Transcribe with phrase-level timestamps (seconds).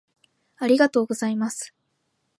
[0.57, 1.75] 「ありがとうございます」